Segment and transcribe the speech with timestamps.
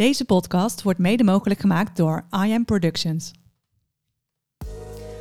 [0.00, 3.30] Deze podcast wordt mede mogelijk gemaakt door I Am Productions.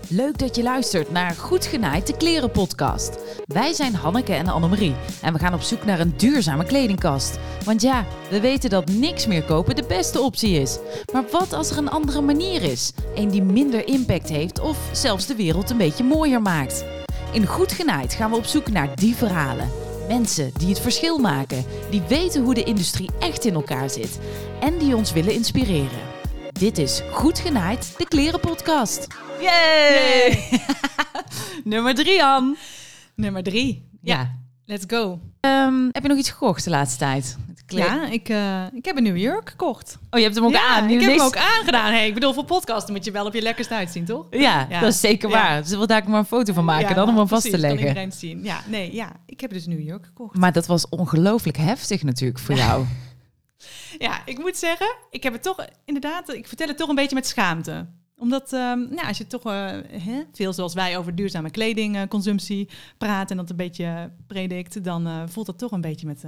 [0.10, 3.18] Leuk dat je luistert naar Goed Genaaid de Kleren podcast.
[3.46, 7.40] Wij zijn Hanneke en Annemarie en we gaan op zoek naar een duurzame kledingkast.
[7.66, 10.80] Want ja, we weten dat niks meer kopen de beste optie is.
[11.14, 12.94] Maar wat als er een andere manier is?
[13.16, 16.86] Een die minder impact heeft of zelfs de wereld een beetje mooier maakt?
[17.32, 19.89] In Goed Genaaid gaan we op zoek naar die verhalen.
[20.10, 24.20] Mensen die het verschil maken, die weten hoe de industrie echt in elkaar zit
[24.60, 26.00] en die ons willen inspireren.
[26.52, 29.08] Dit is Goed Genaaid, de Klerenpodcast.
[29.42, 30.60] Yay!
[31.64, 32.58] Nummer drie, Han.
[33.16, 33.90] Nummer drie.
[34.02, 34.36] Ja.
[34.66, 35.20] Let's go.
[35.40, 37.38] Ehm, heb je nog iets gekocht de laatste tijd?
[37.78, 39.98] Ja, ik, eh, ik heb een nieuwe jurk gekocht.
[40.10, 40.90] Oh, je hebt hem ook ja, aan.
[40.90, 41.92] ik heb hem ook aangedaan.
[41.92, 44.26] Hey, ik bedoel, voor podcasten moet je wel op je lekkerst uitzien, toch?
[44.30, 44.80] Ja, Ja.
[44.80, 45.36] dat is zeker Ja.
[45.36, 45.62] waar.
[45.62, 47.78] Dus wil daar maar een foto van maken, Ja, dan om hem vast te leggen.
[47.80, 48.44] Kan iedereen zien.
[48.44, 49.12] Ja, nee, ja.
[49.26, 50.36] Ik heb dus een nieuwe jurk gekocht.
[50.38, 52.86] Maar dat was ongelooflijk heftig natuurlijk voor jou.
[53.98, 57.16] Ja, ik moet zeggen, ik heb het toch inderdaad, ik vertel het toch een beetje
[57.16, 57.86] met schaamte.
[58.18, 63.32] Omdat ehm, nou, als je toch eh, hè, veel zoals wij over duurzame kledingconsumptie praat
[63.32, 66.24] en dat een beetje predikt, dan eh, voelt dat toch een beetje met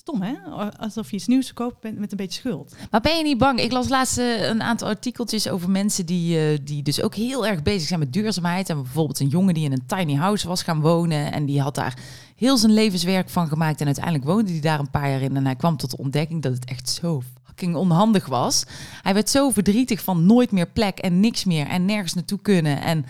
[0.00, 0.34] stom, hè?
[0.78, 2.74] Alsof je iets nieuws koopt met, met een beetje schuld.
[2.90, 3.60] Maar ben je niet bang?
[3.60, 7.46] Ik las laatst eh, een aantal artikeltjes over mensen die, eh, die dus ook heel
[7.46, 8.68] erg bezig zijn met duurzaamheid.
[8.68, 11.32] En bijvoorbeeld een jongen die in een tiny house was gaan wonen.
[11.32, 11.98] En die had daar
[12.36, 13.80] heel zijn levenswerk van gemaakt.
[13.80, 15.36] En uiteindelijk woonde hij daar een paar jaar in.
[15.36, 18.64] En hij kwam tot de ontdekking dat het echt zo fucking onhandig was.
[19.02, 21.66] Hij werd zo verdrietig van nooit meer plek en niks meer.
[21.66, 22.82] En nergens naartoe kunnen.
[22.82, 23.04] En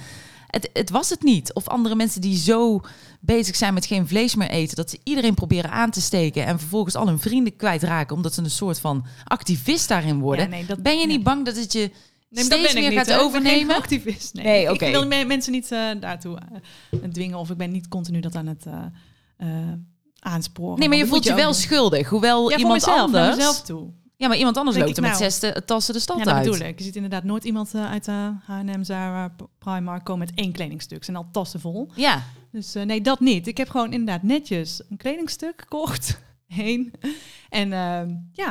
[0.50, 1.52] het, het was het niet.
[1.54, 2.80] Of andere mensen die zo
[3.20, 6.58] bezig zijn met geen vlees meer eten, dat ze iedereen proberen aan te steken en
[6.58, 10.44] vervolgens al hun vrienden kwijtraken, omdat ze een soort van activist daarin worden.
[10.44, 11.90] Ja, nee, dat- ben je niet bang dat het je
[12.30, 13.12] Nee, dat ben meer ik niet, gaat hè.
[13.12, 13.76] Ik ben overnemen?
[13.76, 14.34] activist.
[14.34, 14.84] Nee, oké.
[14.84, 16.38] Ik wil me- mensen niet eh, daartoe
[16.90, 19.46] eh, dwingen of ik ben niet continu dat aan het eh,
[20.20, 20.78] aansporen.
[20.78, 21.54] Nee, maar je voelt je wel doen.
[21.54, 23.36] schuldig, hoewel Ja, voor iemand mezelf, naar anders.
[23.36, 23.88] mezelf toe.
[24.20, 26.44] Ja, maar iemand anders loopt er met zes tassen de stad Ja, dat uit.
[26.50, 26.78] bedoel ik.
[26.78, 30.98] Je ziet inderdaad nooit iemand eh, uit de H&M, Zara, Primark komen met één kledingstuk.
[30.98, 31.90] Ze zijn al tassen vol.
[31.94, 32.22] Ja,
[32.52, 33.46] Dus eh, nee, dat niet.
[33.46, 36.20] Ik heb gewoon inderdaad netjes een kledingstuk gekocht.
[36.58, 36.92] Eén.
[37.48, 38.46] En ehm, ja,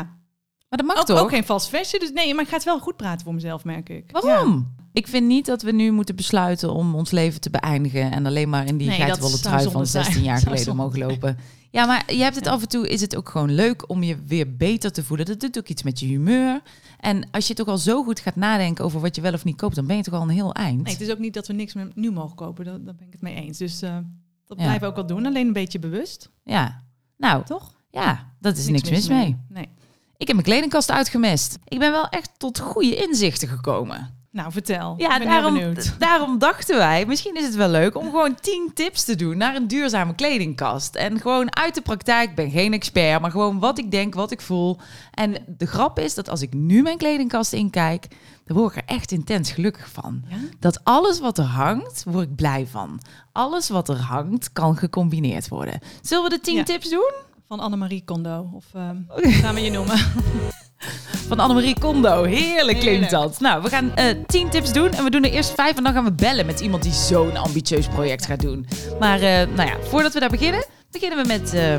[0.69, 1.19] maar dat mag ook, toch?
[1.19, 1.99] ook geen fast fashion.
[1.99, 4.11] Dus nee, maar ik ga het wel goed praten voor mezelf, merk ik.
[4.11, 4.75] Waarom?
[4.93, 8.49] Ik vind niet dat we nu moeten besluiten om ons leven te beëindigen en alleen
[8.49, 10.03] maar in die Nee, geitenwolle trui van zonde zijn.
[10.03, 11.37] 16 jaar geleden mogen lopen.
[11.71, 14.17] Ja, maar je hebt het af en toe, is het ook gewoon leuk om je
[14.25, 15.25] weer beter te voelen.
[15.25, 16.61] Dat doet ook iets met je humeur.
[16.99, 19.55] En als je toch al zo goed gaat nadenken over wat je wel of niet
[19.57, 20.83] koopt, dan ben je toch al een heel eind.
[20.83, 22.65] Nee, het is ook niet dat we niks meer nieuw mogen kopen.
[22.65, 23.57] Daar, ben ik het mee eens.
[23.57, 23.97] Dus eh,
[24.45, 24.63] dat Ja.
[24.63, 25.25] blijven we ook wel doen.
[25.25, 26.83] Alleen een beetje bewust, Ja,
[27.17, 27.75] nou, toch?
[27.91, 29.37] ja, dat is niks, mis mee.
[29.49, 29.69] Nee.
[30.17, 31.57] Ik heb mijn kledingkast uitgemest.
[31.67, 34.17] Ik ben wel echt tot goede inzichten gekomen.
[34.39, 34.93] Nou, vertel.
[34.97, 39.15] Ja, daarom, daarom dachten wij, misschien is het wel leuk om gewoon 10 tips te
[39.15, 40.95] doen naar een duurzame kledingkast.
[40.95, 44.31] En gewoon uit de praktijk, ik ben geen expert, maar gewoon wat ik denk, wat
[44.31, 44.77] ik voel.
[45.13, 48.07] En de grap is dat als ik nu mijn kledingkast inkijk,
[48.45, 50.23] dan word ik er echt intens gelukkig van.
[50.27, 50.35] Ja?
[50.59, 52.99] Dat alles wat er hangt, word ik blij van.
[53.31, 55.79] Alles wat er hangt, kan gecombineerd worden.
[56.01, 56.63] Zullen we de 10 Ja.
[56.63, 57.13] tips doen?
[57.49, 58.49] Van Annemarie Kondo.
[58.53, 59.97] Of ehm hoe gaan we je noemen?
[61.29, 62.23] Van Annemarie Kondo.
[62.23, 63.39] Heerlijk klinkt dat.
[63.39, 64.91] Nou, we gaan eh 10 tips doen.
[64.91, 65.77] En we doen er eerst vijf.
[65.77, 68.67] En dan gaan we bellen met iemand die zo'n ambitieus project gaat doen.
[68.99, 71.75] Maar eh, nou ja, voordat we daar beginnen, beginnen we met eh,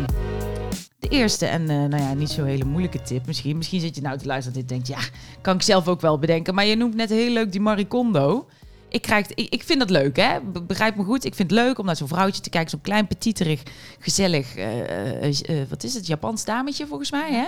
[0.99, 1.47] de eerste.
[1.47, 3.57] En nou ja, niet zo hele moeilijke tip misschien.
[3.57, 5.01] Misschien zit je nou te luisteren en denkt, ja,
[5.41, 6.55] kan ik zelf ook wel bedenken.
[6.55, 8.47] Maar je noemt net heel leuk die Marie Kondo.
[8.91, 10.41] Ik, krijg, ik, ik vind dat leuk, hè?
[10.41, 11.25] Be- Begrijp me goed.
[11.25, 12.71] Ik vind het leuk om naar zo'n vrouwtje te kijken.
[12.71, 13.63] Zo'n klein, petiterig,
[13.99, 14.57] gezellig...
[14.57, 14.81] eh,
[15.25, 16.07] eh, eh, wat is het?
[16.07, 17.45] Japans dametje, volgens mij, hè?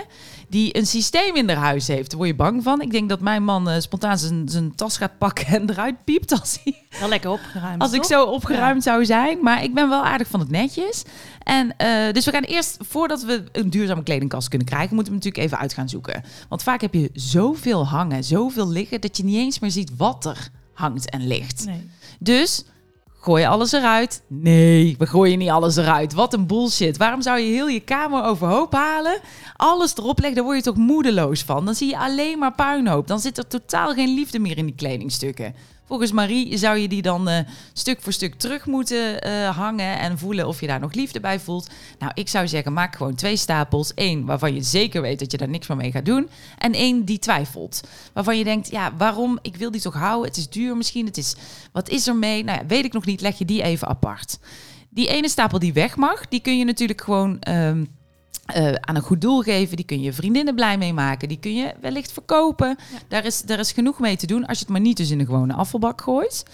[0.49, 2.09] Die een systeem in haar huis heeft.
[2.09, 2.81] Daar word je bang van.
[2.81, 6.75] Ik denk dat mijn man spontaan zijn, tas gaat pakken en eruit piept als hij
[6.99, 7.81] Wel lekker opgeruimd.
[7.81, 9.37] als ik zo opgeruimd zou zijn.
[9.41, 11.03] Maar ik ben wel aardig van het netjes.
[11.43, 11.75] En
[12.13, 15.59] dus we gaan eerst, voordat we een duurzame kledingkast kunnen krijgen, moeten we natuurlijk even
[15.59, 16.23] uit gaan zoeken.
[16.49, 20.25] Want vaak heb je zoveel hangen, zoveel liggen, dat je niet eens meer ziet wat
[20.25, 21.65] er hangt en ligt.
[21.65, 21.89] Nee.
[22.19, 22.65] Dus
[23.19, 24.21] gooi je alles eruit?
[24.27, 26.13] Nee, we gooien niet alles eruit.
[26.13, 26.97] Wat een bullshit.
[26.97, 29.19] Waarom zou je heel je kamer overhoop halen?
[29.55, 31.65] Alles erop leggen, daar word je toch moedeloos van.
[31.65, 33.07] Dan zie je alleen maar puinhoop.
[33.07, 35.55] Dan zit er totaal geen liefde meer in die kledingstukken.
[35.85, 37.39] Volgens Marie zou je die dan eh,
[37.73, 41.39] stuk voor stuk terug moeten eh, hangen en voelen of je daar nog liefde bij
[41.39, 41.69] voelt.
[41.99, 43.91] Nou, ik zou zeggen, maak gewoon twee stapels.
[43.95, 46.29] Eén waarvan je zeker weet dat je daar niks meer mee gaat doen.
[46.57, 47.81] En één die twijfelt.
[48.13, 49.39] Waarvan je denkt, ja, waarom?
[49.41, 50.27] Ik wil die toch houden.
[50.27, 51.05] Het is duur misschien.
[51.05, 51.35] Het is,
[51.71, 52.43] wat is er mee?
[52.43, 53.21] Nou ja, weet ik nog niet.
[53.21, 54.39] Leg je die even apart.
[54.89, 57.85] Die ene stapel die weg mag, die kun je natuurlijk gewoon ehm,
[58.45, 59.75] eh, aan een goed doel geven.
[59.75, 61.27] Die kun je vriendinnen blij mee maken.
[61.27, 62.75] Die kun je wellicht verkopen.
[63.07, 65.17] Daar, is, daar is genoeg mee te doen als je het maar niet dus in
[65.17, 66.45] de gewone afvalbak gooit.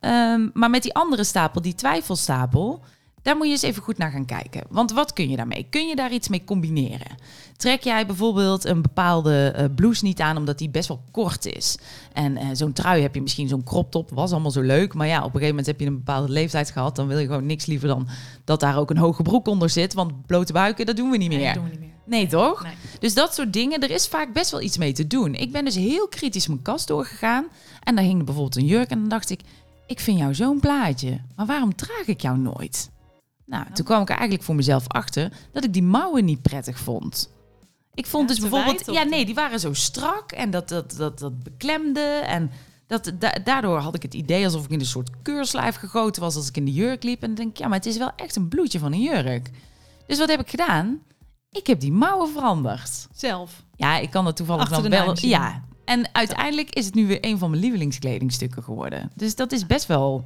[0.00, 2.82] Ehm, maar met die andere stapel, die twijfelstapel,
[3.26, 4.62] Daar moet je eens even goed naar gaan kijken.
[4.68, 5.66] Want wat kun je daarmee?
[5.70, 7.16] Kun je daar iets mee combineren?
[7.56, 11.78] Trek jij bijvoorbeeld een bepaalde eh, blouse niet aan omdat die best wel kort is?
[12.12, 14.94] En eh, zo'n trui heb je misschien zo'n crop top, was allemaal zo leuk.
[14.94, 16.96] Maar ja, op een gegeven moment heb je een bepaalde leeftijd gehad.
[16.96, 18.08] Dan wil je gewoon niks liever dan
[18.44, 19.94] dat daar ook een hoge broek onder zit.
[19.94, 21.38] Want blote buiken, dat doen we niet meer.
[21.38, 21.90] Nee, dat doen we niet meer.
[22.04, 22.62] Nee, toch?
[22.62, 22.74] Nee.
[22.98, 25.34] Dus dat soort dingen, er is vaak best wel iets mee te doen.
[25.34, 27.46] Ik ben dus heel kritisch mijn kast doorgegaan.
[27.82, 28.90] En daar hing bijvoorbeeld een jurk.
[28.90, 29.40] En dan dacht ik,
[29.86, 31.20] ik vind jou zo'n plaatje.
[31.36, 32.94] Maar waarom draag ik jou nooit?
[33.46, 36.78] Nou, toen kwam ik er eigenlijk voor mezelf achter dat ik die mouwen niet prettig
[36.78, 37.30] vond.
[37.94, 41.18] Ik vond Ja, dus bijvoorbeeld, ja nee, die waren zo strak en dat, dat, dat,
[41.18, 42.00] dat beklemde.
[42.26, 42.50] En
[42.86, 46.36] dat, da- daardoor had ik het idee alsof ik in een soort keurslijf gegoten was
[46.36, 47.22] als ik in de jurk liep.
[47.22, 49.50] En dan denk ik, ja, maar het is wel echt een bloedje van een jurk.
[50.06, 51.02] Dus wat heb ik gedaan?
[51.50, 53.06] Ik heb die mouwen veranderd.
[53.14, 53.62] Zelf.
[53.76, 55.14] Ja, ik kan dat toevallig dan wel.
[55.30, 55.64] Ja.
[55.84, 59.10] En uiteindelijk is het nu weer een van mijn lievelingskledingstukken geworden.
[59.14, 60.24] Dus dat is best wel.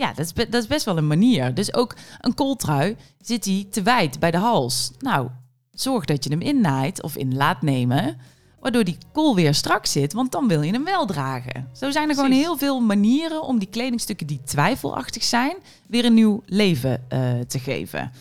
[0.00, 1.54] Ja, dat is, be- dat is best wel een manier.
[1.54, 4.90] Dus ook een kooltrui zit die te wijd bij de hals.
[4.98, 5.28] Nou,
[5.72, 8.18] zorg dat je hem innaait of in laat nemen.
[8.60, 11.68] Waardoor die kool weer strak zit, want dan wil je hem wel dragen.
[11.72, 15.56] Zo zijn er gewoon heel veel manieren om die kledingstukken die twijfelachtig zijn,
[15.86, 18.12] weer een nieuw leven eh, te geven.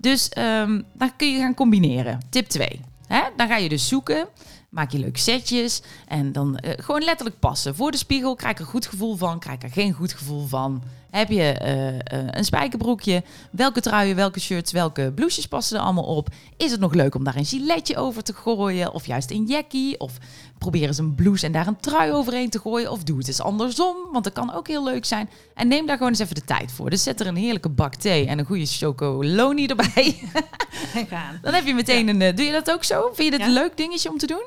[0.00, 2.20] Dus ehm, dan kun je gaan combineren.
[2.30, 2.80] Tip 2.
[3.06, 3.20] Hè?
[3.36, 4.28] Dan ga je dus zoeken.
[4.74, 5.82] Maak je leuke setjes.
[6.08, 7.74] En dan eh, gewoon letterlijk passen.
[7.74, 9.38] Voor de spiegel krijg ik er goed gevoel van.
[9.38, 10.82] Krijg ik er geen goed gevoel van.
[11.10, 11.98] Heb je eh, eh,
[12.30, 13.22] een spijkerbroekje?
[13.50, 16.28] Welke truien, welke shirts, welke blouses passen er allemaal op?
[16.56, 18.92] Is het nog leuk om daar een giletje over te gooien?
[18.92, 20.00] Of juist een jackie?
[20.00, 20.12] Of
[20.58, 22.90] probeer eens een blouse en daar een trui overheen te gooien?
[22.90, 25.30] Of doe het eens andersom, want dat kan ook heel leuk zijn.
[25.54, 26.90] En neem daar gewoon eens even de tijd voor.
[26.90, 30.18] Dus zet er een heerlijke bak thee en een goede chocoloni erbij.
[31.42, 32.34] Dan heb je meteen een...
[32.36, 33.10] doe je dat ook zo?
[33.12, 33.46] Vind je Ja.
[33.46, 34.44] een leuk dingetje om te doen?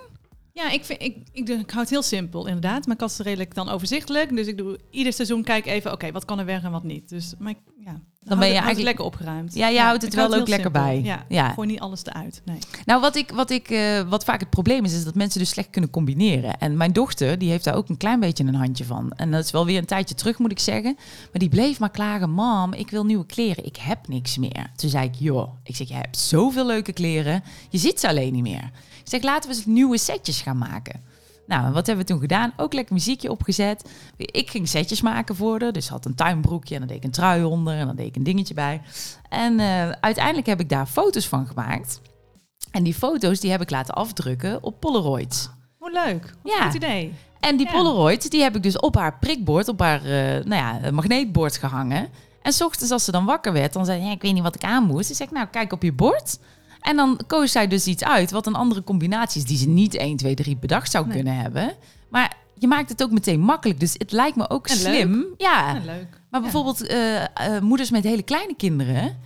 [0.57, 2.86] Ja, ik, vind, ik, ik, ik hou het heel simpel, inderdaad.
[2.86, 4.36] Mijn kast is redelijk dan overzichtelijk.
[4.36, 7.09] Dus ik doe ieder seizoen kijk even, oké, wat kan er weg en wat niet.
[7.09, 7.54] Dus maar
[7.86, 9.53] ja, dan, ben je eigenlijk- lekker opgeruimd.
[9.56, 11.01] Ja, je houdt het wel ook lekker bij.
[11.03, 11.50] Ja, Ja.
[11.50, 12.41] gooi niet alles eruit.
[12.45, 12.57] Nee.
[12.85, 15.50] Nou, wat, ik, wat, ik, eh, wat vaak het probleem is, is dat mensen dus
[15.50, 16.57] slecht kunnen combineren.
[16.59, 19.12] En mijn dochter, die heeft daar ook een klein beetje een handje van.
[19.15, 20.94] En dat is wel weer een tijdje terug, moet ik zeggen.
[20.95, 23.65] Maar die bleef maar klagen, mam, ik wil nieuwe kleren.
[23.65, 24.71] Ik heb niks meer.
[24.75, 27.44] Toen zei ik, joh, ik zeg, je hebt zoveel leuke kleren.
[27.69, 28.71] Je ziet ze alleen niet meer.
[29.03, 31.01] Ik zeg, laten we eens nieuwe setjes gaan maken.
[31.48, 32.54] Nou, en wat hebben we toen gedaan?
[32.58, 33.90] Ook lekker muziekje opgezet.
[34.18, 35.72] Ik ging setjes maken voor haar.
[35.72, 38.16] Dus had een tuinbroekje en dan deed ik een trui onder en dan deed ik
[38.16, 38.82] een dingetje bij.
[39.30, 42.02] En eh, uiteindelijk heb ik daar foto's van gemaakt.
[42.72, 45.50] En die foto's die heb ik laten afdrukken op Polaroids.
[45.78, 46.34] Hoe leuk.
[46.44, 46.64] Wat Ja.
[46.66, 47.14] Goed idee.
[47.40, 47.72] En die Ja.
[47.72, 52.10] Polaroids die heb ik dus op haar prikbord, op haar eh, nou ja, magneetbord gehangen.
[52.42, 54.44] En s ochtends als ze dan wakker werd, dan zei ze, ja, ik weet niet
[54.44, 55.08] wat ik aan moest.
[55.08, 56.40] Dus zeg ik, nou, kijk op je bord.
[56.88, 59.95] En dan koos zij dus iets uit wat een andere combinatie is die ze niet
[59.95, 61.16] 1, 2, 3 bedacht zou Nee.
[61.16, 61.74] kunnen hebben.
[62.10, 63.80] Maar je maakt het ook meteen makkelijk.
[63.80, 65.25] Dus het lijkt me ook En slim.
[65.38, 65.74] Ja.
[65.74, 66.22] Ja, leuk.
[66.30, 67.28] Maar bijvoorbeeld eh, eh,
[67.62, 69.18] moeders met hele kleine kinderen.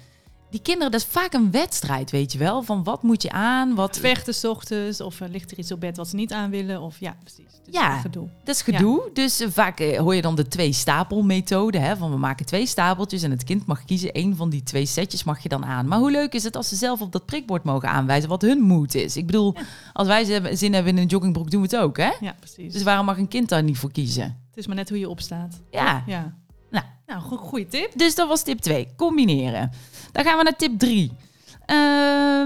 [0.51, 2.63] Die kinderen, dat is vaak een wedstrijd, weet je wel.
[2.63, 3.97] Van wat moet je aan, wat...
[3.97, 6.81] Vechten 's ochtends of eh, ligt er iets op bed wat ze niet aan willen.
[6.81, 7.51] Of ja, precies.
[7.65, 7.97] Dus Ja.
[7.99, 8.27] gedoe.
[8.43, 9.09] Dat is gedoe.
[9.13, 11.77] Dus eh, vaak eh, hoor je dan de twee stapelmethode.
[11.79, 14.09] Hè, van we maken twee stapeltjes en het kind mag kiezen.
[14.13, 15.87] Eén van die twee setjes mag je dan aan.
[15.87, 18.59] Maar hoe leuk is het als ze zelf op dat prikbord mogen aanwijzen wat hun
[18.61, 19.17] moed is?
[19.17, 19.55] Ik bedoel,
[19.93, 22.11] als wij zin hebben in een joggingbroek, doen we het ook, hè?
[22.19, 22.73] Ja, precies.
[22.73, 24.39] Dus waarom mag een kind daar niet voor kiezen?
[24.49, 25.61] het is maar net hoe je opstaat.
[25.69, 26.03] Ja.
[26.05, 26.35] Ja.
[27.11, 27.23] Nou.
[27.23, 27.91] go- goeie tip.
[27.95, 28.87] Dus dat was tip 2.
[28.97, 29.71] Combineren.
[30.11, 31.11] Dan gaan we naar tip 3.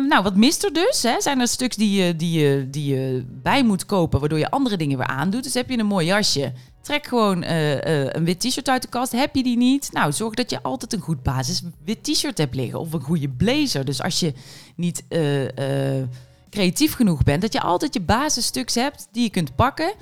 [0.10, 1.04] nou, wat mist er dus?
[1.04, 1.22] Hè?
[1.22, 4.78] Zijn er stuks die je, die, je, die je bij moet kopen, waardoor je andere
[4.78, 5.44] dingen weer aandoet?
[5.44, 6.54] Dus heb je een mooi jasje.
[6.82, 9.12] Trek gewoon eh, eh, een wit t-shirt uit de kast.
[9.12, 9.90] Heb je die niet?
[9.92, 12.80] Nou, zorg dat je altijd een goed basis wit t-shirt hebt liggen.
[12.80, 13.86] Of een goede blazer.
[13.86, 14.34] Dus als je
[14.76, 16.04] niet eh,
[16.50, 19.94] creatief genoeg bent, dat je altijd je basisstuks hebt die je kunt pakken.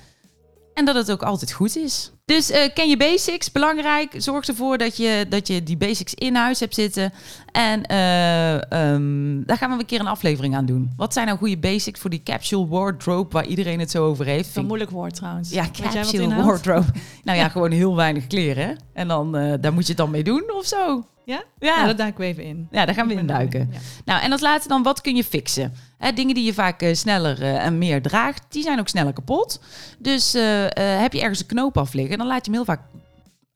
[0.73, 2.11] En dat het ook altijd goed is.
[2.25, 4.13] Dus eh, ken je basics, belangrijk.
[4.17, 7.13] Zorg ervoor dat je, dat je die basics in huis hebt zitten.
[7.51, 10.93] En eh, ehm, daar gaan we een keer een aflevering aan doen.
[10.97, 14.55] Wat zijn nou goede basics voor die capsule wardrobe waar iedereen het zo over heeft?
[14.55, 15.49] Een moeilijk woord trouwens.
[15.49, 16.85] Ja, capsule wardrobe.
[17.23, 18.77] nou ja, gewoon heel weinig kleren.
[18.93, 21.05] En dan, eh, daar moet je het dan mee doen of zo.
[21.25, 21.43] Ja?
[21.59, 22.67] Ja, Nou, dat duiken we even in.
[22.71, 23.69] ja daar gaan we in duiken.
[23.71, 23.79] Ja.
[24.05, 25.73] Nou, en als laatste dan, wat kun je fixen?
[25.97, 29.13] Hè, dingen die je vaak eh, sneller eh, en meer draagt, die zijn ook sneller
[29.13, 29.59] kapot.
[29.99, 32.81] Dus eh, heb je ergens een knoop af liggen, dan laat je hem heel vaak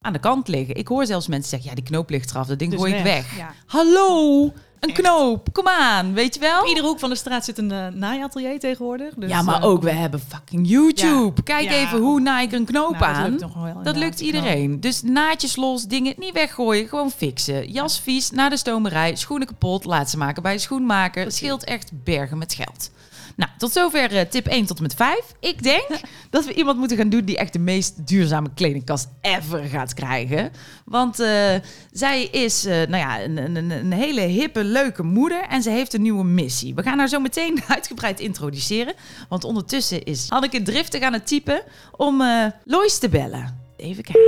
[0.02, 0.76] aan de kant liggen.
[0.76, 3.04] Ik hoor zelfs mensen zeggen, ja, die knoop ligt eraf, dat ding Dus gooi ik
[3.04, 3.38] weg.
[3.38, 3.54] Ja.
[3.66, 5.02] Hallo, een Echt.
[5.02, 6.62] knoop, kom aan, weet je wel?
[6.62, 9.14] Op iedere hoek van de straat zit een uh, naaiatelier tegenwoordig.
[9.16, 11.44] Dus, ja, maar eh, ook, we hebben fucking YouTube.
[11.44, 11.76] Kijk Ja.
[11.76, 13.30] even hoe naai ik een knoop nou, dat aan.
[13.30, 14.80] lukt nog wel, Dat lukt iedereen.
[14.80, 17.72] Dus naadjes los, dingen niet weggooien, gewoon fixen.
[17.72, 21.24] Jas vies, naar de stomerij, schoenen kapot, laat ze maken bij een schoenmaker.
[21.24, 22.90] Het scheelt echt bergen met geld.
[23.38, 25.20] Nou, tot zover eh, tip 1 tot en met 5.
[25.40, 25.88] Ik denk
[26.30, 30.52] dat we iemand moeten gaan doen die echt de meest duurzame kledingkast ever gaat krijgen.
[30.86, 31.56] Want eh,
[31.92, 35.94] zij is eh, nou ja, een, een, een hele hippe, leuke moeder en ze heeft
[35.94, 36.76] een nieuwe missie.
[36.76, 38.94] We gaan haar zo meteen uitgebreid introduceren.
[39.30, 42.24] Want ondertussen is Hanneke driftig aan het typen om
[42.64, 43.60] Lois te bellen.
[43.76, 44.24] Even kijken.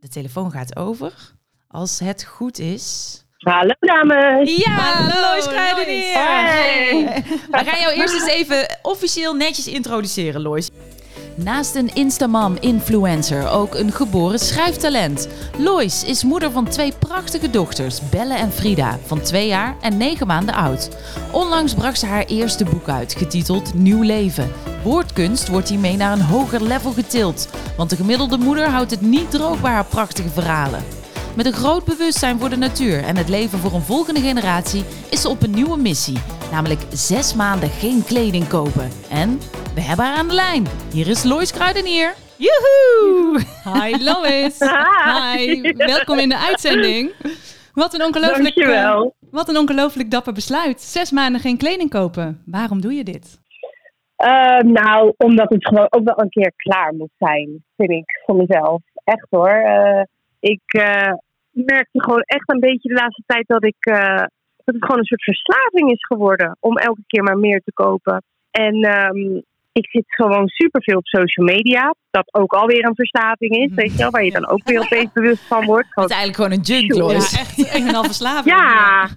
[0.00, 1.12] De telefoon gaat over.
[1.68, 3.18] Als het goed is.
[3.40, 4.56] Hallo dames.
[4.56, 6.12] Ja, Hallo, Lois Kruidenier.
[6.12, 7.24] Hey.
[7.50, 10.70] We gaan jou eerst eens even officieel netjes introduceren, Lois.
[11.34, 15.28] Naast een Instamam-influencer ook een geboren schrijftalent.
[15.58, 20.26] Lois is moeder van twee prachtige dochters, Belle en Frida, van twee jaar en negen
[20.26, 20.88] maanden oud.
[21.32, 24.52] Onlangs bracht ze haar eerste boek uit, getiteld Nieuw Leven.
[24.82, 29.30] Woordkunst wordt hiermee naar een hoger level getild, want de gemiddelde moeder houdt het niet
[29.30, 30.99] droog bij haar prachtige verhalen.
[31.40, 35.20] Met een groot bewustzijn voor de natuur en het leven voor een volgende generatie is
[35.20, 36.18] ze op een nieuwe missie.
[36.50, 38.88] Namelijk zes maanden geen kleding kopen.
[39.10, 39.38] En
[39.74, 40.64] we hebben haar aan de lijn.
[40.92, 42.14] Hier is Lois Kruidenier.
[42.36, 43.40] Joehoe!
[43.72, 44.58] Hi Lois.
[45.08, 45.60] Hi.
[45.76, 47.12] Welkom in de uitzending.
[47.74, 50.80] Wat een ongelooflijk, eh, wat een ongelooflijk dapper besluit.
[50.80, 52.42] Zes maanden geen kleding kopen.
[52.46, 53.40] Waarom doe je dit?
[54.16, 58.36] Eh, nou, omdat het gewoon ook wel een keer klaar moet zijn, vind ik, voor
[58.36, 58.80] mezelf.
[59.04, 59.48] Echt hoor.
[59.48, 60.02] Eh,
[60.40, 61.12] ik eh,
[61.50, 64.24] merkte gewoon echt een beetje de laatste tijd dat ik eh,
[64.64, 68.22] dat het gewoon een soort verslaving is geworden om elke keer maar meer te kopen.
[68.50, 69.40] En ehm,
[69.72, 73.98] ik zit gewoon superveel op social media, dat ook alweer een verslaving is, weet je
[73.98, 75.86] wel, waar je dan ook weer opeens bewust van wordt.
[75.90, 77.38] Het is eigenlijk gewoon een junk, Ja, Lois.
[77.38, 78.56] echt een en al verslaving.
[78.56, 79.08] Ja,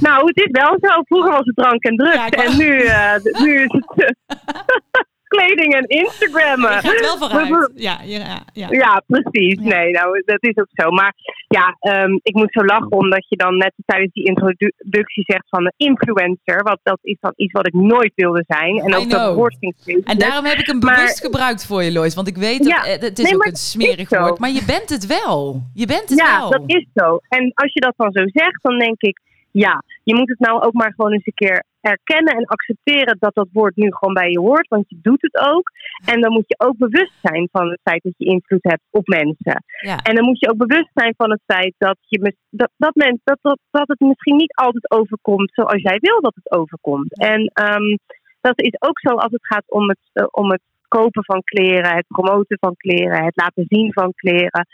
[0.00, 1.02] nou, het is wel zo.
[1.02, 2.14] Vroeger was het drank en drugs.
[2.14, 4.14] Ja, en nu, eh, nu is het
[5.28, 6.70] kleding en Instagrammen.
[6.72, 7.70] Je gaat wel vooruit.
[7.74, 8.66] Ja, ja, ja.
[8.70, 9.58] Ja, precies.
[9.62, 9.76] Ja.
[9.76, 10.90] Nee, nou, dat is ook zo.
[10.90, 11.14] Maar
[11.48, 15.64] ja, ehm, ik moet zo lachen omdat je dan net tijdens die introductie zegt van
[15.64, 16.62] een influencer.
[16.62, 18.78] Want dat is dan iets wat ik nooit wilde zijn.
[18.78, 19.56] En ook dat woord.
[20.04, 22.14] En daarom heb ik hem Maar- bewust gebruikt voor je, Lois.
[22.14, 22.82] Want ik weet dat Ja.
[22.84, 24.38] het is Nee, ook een smerig is woord.
[24.38, 25.62] Maar je bent het wel.
[25.74, 26.50] Je bent het Ja, wel.
[26.50, 27.18] dat is zo.
[27.28, 29.20] En als je dat dan zo zegt, dan denk ik,
[29.50, 33.34] ja, je moet het nou ook maar gewoon eens een keer erkennen en accepteren dat
[33.34, 35.70] dat woord nu gewoon bij je hoort, want je doet het ook.
[36.04, 39.06] En dan moet je ook bewust zijn van het feit dat je invloed hebt op
[39.06, 39.64] mensen.
[39.80, 39.96] Ja.
[39.96, 42.92] En dan moet je ook bewust zijn van het feit dat, je, dat, dat,
[43.24, 47.18] dat, dat, dat het misschien niet altijd overkomt zoals jij wil dat het overkomt.
[47.18, 47.96] En ehm,
[48.40, 51.96] dat is ook zo als het gaat om het, eh, om het kopen van kleren,
[51.96, 54.66] het promoten van kleren, het laten zien van kleren.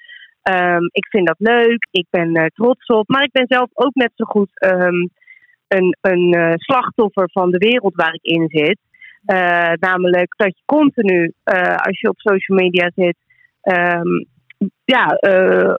[0.42, 3.94] Ehm, ik vind dat leuk, ik ben er trots op, maar ik ben zelf ook
[3.94, 5.06] net zo goed ehm,
[5.76, 8.78] een, een eh, slachtoffer van de wereld waar ik in zit.
[9.24, 13.16] Eh, namelijk dat je continu, eh, als je op social media zit,
[13.60, 14.24] ehm,
[14.84, 15.18] ja,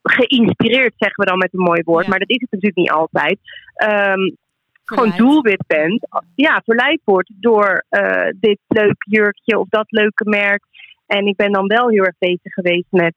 [0.03, 2.09] geïnspireerd zeggen we dan met een mooi woord, Ja.
[2.09, 3.39] maar dat is het natuurlijk niet altijd.
[3.73, 4.29] Ehm,
[4.85, 7.85] gewoon doelwit bent, ja, verleid wordt door
[8.39, 10.63] dit leuke jurkje of dat leuke merk.
[11.07, 13.15] En ik ben dan wel heel erg bezig geweest met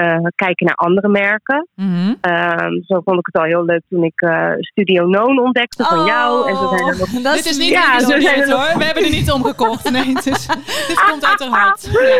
[0.00, 1.68] eh, kijken naar andere merken.
[1.74, 2.14] Mhm.
[2.20, 6.04] Ehm, zo vond ik het al heel leuk toen ik eh, Studio Noon ontdekte van
[6.04, 6.48] jou.
[6.48, 8.48] En zo zijn er nog Oh, dat Dit is niet Ja, ja, zo zijn er
[8.48, 8.78] nog- hoor.
[8.78, 9.90] We hebben er niet omgekocht.
[9.90, 10.46] Nee, het is,
[10.90, 11.82] dit komt uit haar hart.
[11.92, 12.18] Ja.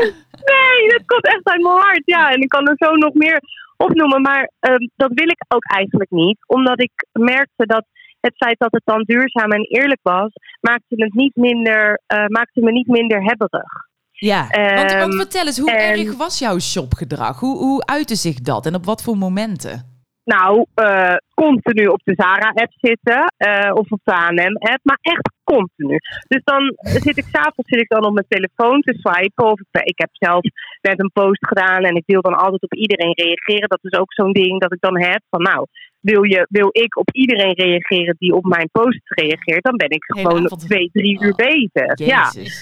[0.54, 2.02] Nee, dat komt echt uit mijn hart.
[2.04, 3.40] Ja, en ik kan er zo nog meer
[3.76, 4.22] opnoemen.
[4.22, 6.38] Maar ehm, dat wil ik ook eigenlijk niet.
[6.46, 7.84] Omdat ik merkte dat
[8.20, 10.30] het feit dat het dan duurzaam en eerlijk was,
[10.60, 13.86] maakte, het niet minder, eh, maakte me niet minder hebberig.
[14.20, 17.40] Ja, want, want Ehm, vertel eens, hoe en- erg was jouw shopgedrag?
[17.40, 19.96] Hoe, hoe uitte zich dat en op wat voor momenten?
[20.24, 25.96] Nou, eh, continu op de Zara-app zitten eh, of op de H&M-app, maar echt continu.
[26.28, 29.44] Dus dan zit ik s'avonds zit ik dan op mijn telefoon te swipen.
[29.44, 30.40] Of ik, ik heb zelf
[30.80, 33.68] net een post gedaan en ik wil dan altijd op iedereen reageren.
[33.68, 35.66] Dat is ook zo'n ding dat ik dan heb van nou,
[36.00, 40.04] wil, je, wil ik op iedereen reageren die op mijn post reageert, dan ben ik
[40.04, 42.06] gewoon twee, drie uur Oh, bezig.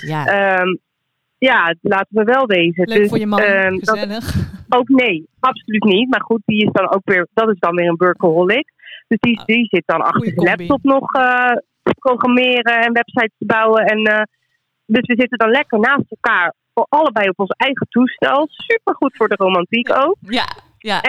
[0.07, 0.27] Ja.
[0.27, 0.75] Ehm,
[1.39, 2.85] ja, laten we wel wezen.
[2.89, 3.39] Leuk Dus, voor je man.
[3.41, 4.35] ehm, dat- Gezellig.
[4.69, 6.09] ook nee, absoluut niet.
[6.11, 8.73] Maar goed, die is dan ook weer, dat is dan weer een workaholic.
[9.09, 10.67] Dus die, die zit dan achter Goeie zijn combi.
[10.67, 11.53] laptop nog eh,
[11.83, 13.85] te programmeren en websites te bouwen.
[13.85, 14.23] En, eh,
[14.87, 18.47] dus we zitten dan lekker naast elkaar, voor allebei op ons eigen toestel.
[18.51, 20.17] Super goed voor de romantiek ook.
[20.21, 20.47] ja,
[20.79, 21.01] ja.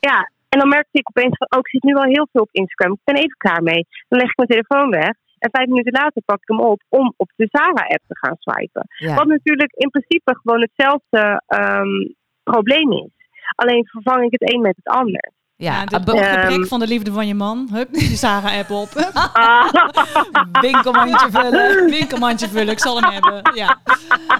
[0.00, 2.48] Ja, en dan merkte ik opeens van, oh, ik zit nu al heel veel op
[2.52, 2.92] Instagram.
[2.92, 3.86] Ik ben even klaar mee.
[4.08, 5.10] Dan leg ik mijn telefoon weg.
[5.40, 8.86] En vijf minuten later pak ik hem op om op de Zara-app te gaan swipen.
[8.96, 9.14] ja.
[9.14, 13.14] Wat natuurlijk in principe gewoon hetzelfde ehm, probleem is.
[13.54, 15.32] Alleen vervang ik het een met het ander.
[15.60, 15.84] Ja, ja.
[15.84, 16.64] de be- gebrek Ehm.
[16.64, 17.68] van de liefde van je man.
[17.72, 18.88] Hup, die Sarah-app op.
[19.32, 19.72] Ah,
[20.66, 21.90] winkelmandje vullen.
[21.90, 23.54] winkelmandje vullen, ik zal hem hebben.
[23.54, 23.78] Ja.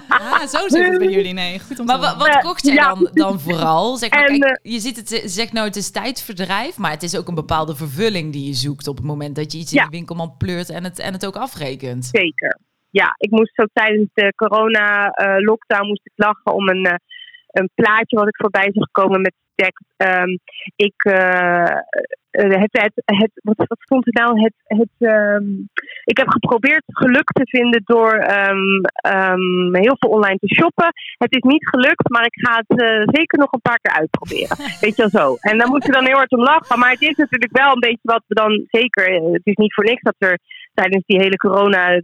[0.07, 1.33] Ah, zo zit het bij jullie.
[1.33, 2.93] Nee, goed om te Maar wat Eh, kocht jij ja.
[2.93, 3.95] dan, dan vooral?
[3.97, 7.03] Zeg maar, En, kijk, eh, je ziet het, zegt nou het is tijdverdrijf, maar het
[7.03, 9.83] is ook een bepaalde vervulling die je zoekt op het moment dat je iets Ja.
[9.83, 12.05] in de winkelmand pleurt en het, en het ook afrekent.
[12.11, 12.59] zeker.
[12.89, 16.95] ja, ik moest zo tijdens de corona-lockdown moest ik lachen om een, eh,
[17.51, 19.85] een plaatje wat ik voorbij zag komen met tekst.
[19.97, 20.37] ehm,
[20.75, 21.77] ik, eh,
[22.31, 24.41] eh, het, het, het, wat, wat stond er nou?
[24.41, 25.45] Het, het, ehm,
[26.03, 30.89] ik heb geprobeerd geluk te vinden door ehm, heel veel online te shoppen.
[31.17, 34.57] Het is niet gelukt, maar ik ga het eh, zeker nog een paar keer uitproberen.
[34.83, 35.35] Weet je wel zo.
[35.39, 36.79] En daar moet je dan heel hard om lachen.
[36.79, 39.05] Maar het is natuurlijk wel een beetje wat we dan zeker.
[39.33, 40.39] Het is niet voor niks dat er
[40.73, 42.01] tijdens die hele corona eh,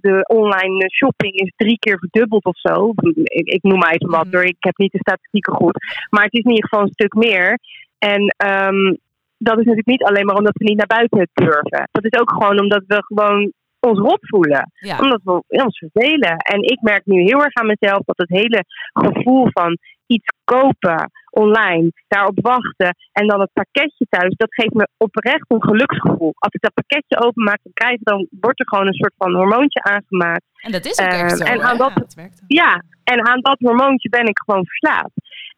[0.00, 2.92] de online shopping is drie keer verdubbeld of zo.
[3.12, 4.30] Ik, ik noem maar even wat Mhm.
[4.30, 4.44] door.
[4.44, 5.78] Ik heb niet de statistieken goed.
[6.10, 7.58] Maar het is in ieder geval een stuk meer.
[7.98, 8.94] En ehm,
[9.38, 11.88] dat is natuurlijk niet alleen maar omdat we niet naar buiten durven.
[11.92, 14.70] Dat is ook gewoon omdat we gewoon ons rot voelen.
[14.74, 14.98] Ja.
[14.98, 16.36] Omdat we ons vervelen.
[16.36, 21.10] En ik merk nu heel erg aan mezelf dat het hele gevoel van iets kopen
[21.30, 26.32] online, daarop wachten en dan het pakketje thuis, dat geeft me oprecht een geluksgevoel.
[26.34, 29.82] Als ik dat pakketje openmaak en krijg, dan wordt er gewoon een soort van hormoontje
[29.82, 30.44] aangemaakt.
[30.56, 31.52] En dat is ook echt Ehm, zo.
[31.52, 32.42] en aan dat- Ja, het werkt.
[32.46, 35.14] Ja, en aan dat hormoontje ben ik gewoon verslaafd.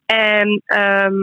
[0.07, 1.17] En ehm,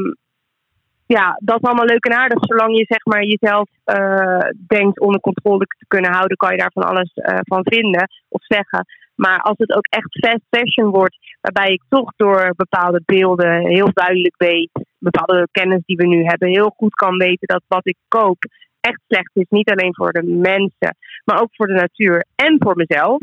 [1.05, 2.37] ja, dat is allemaal leuk en aardig.
[2.45, 6.71] Zolang je zeg maar jezelf eh, denkt onder controle te kunnen houden, kan je daar
[6.73, 8.85] van alles eh, van vinden of zeggen.
[9.15, 13.89] Maar als het ook echt fast fashion wordt, waarbij ik toch door bepaalde beelden heel
[13.93, 17.97] duidelijk weet, bepaalde kennis die we nu hebben, heel goed kan weten dat wat ik
[18.07, 18.37] koop
[18.79, 19.45] echt slecht is.
[19.49, 23.21] Niet alleen voor de mensen, maar ook voor de natuur en voor mezelf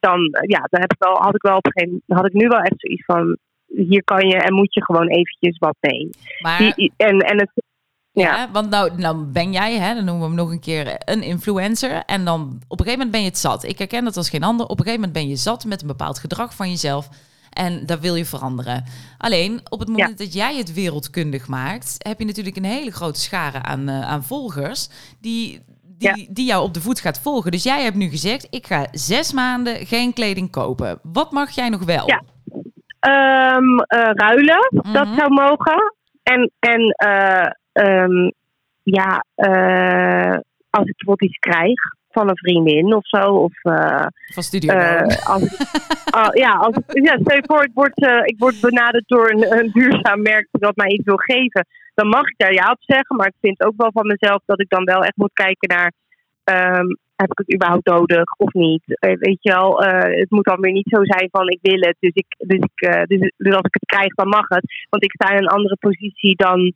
[0.00, 2.32] dan, eh, ja, dan heb ik wel, had ik wel op een gegeven moment, had
[2.34, 5.76] ik nu wel echt zoiets van, hier kan je en moet je gewoon eventjes wat
[5.80, 6.10] mee.
[6.40, 7.50] Maar Die- en, en het,
[8.22, 11.22] Ja, want nou, nou ben jij, hè, dan noemen we hem nog een keer een
[11.22, 12.02] influencer.
[12.06, 13.64] En dan op een gegeven moment ben je het zat.
[13.64, 14.66] Ik herken dat als geen ander.
[14.66, 17.08] Op een gegeven moment ben je zat met een bepaald gedrag van jezelf.
[17.50, 18.84] En dat wil je veranderen.
[19.18, 23.20] Alleen op het moment dat jij het wereldkundig maakt, heb je natuurlijk een hele grote
[23.20, 24.88] schare aan, eh, aan volgers.
[25.20, 27.50] Die, die, die jou op de voet gaat volgen.
[27.50, 30.98] Dus jij hebt nu gezegd: ik ga zes maanden geen kleding kopen.
[31.02, 32.06] Wat mag jij nog wel?
[32.08, 32.22] Ja.
[33.00, 35.14] ehm, eh, ruilen, dat Mhm.
[35.16, 35.94] zou mogen.
[36.22, 38.30] En, en eh, ehm,
[38.82, 40.38] ja, eh,
[40.70, 41.80] als ik bijvoorbeeld iets krijg
[42.10, 45.42] van een vriendin of zo, of eh, Van Studio Eh, als,
[46.20, 49.70] ah, ja, als, ja, stel je voor, ik word, ik word benaderd door een, een
[49.72, 51.66] duurzaam merk dat mij iets wil geven.
[51.94, 54.60] Dan mag ik daar ja op zeggen, maar ik vind ook wel van mezelf dat
[54.60, 55.92] ik dan wel echt moet kijken naar...
[56.44, 56.86] ehm,
[57.16, 58.82] heb ik het überhaupt nodig of niet?
[59.00, 59.82] Weet je wel,
[60.22, 63.06] het moet dan weer niet zo zijn van ik wil het, dus, ik, dus, ik,
[63.08, 64.86] dus, dus als ik het krijg, dan mag het.
[64.90, 66.74] Want ik sta in een andere positie dan